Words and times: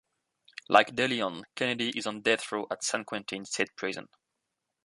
Like 0.67 0.95
Deleon, 0.95 1.43
Kennedy 1.55 1.91
is 1.95 2.07
on 2.07 2.21
death 2.21 2.51
row 2.51 2.65
at 2.71 2.83
San 2.83 3.05
Quentin 3.05 3.45
State 3.45 3.75
Prison. 3.75 4.09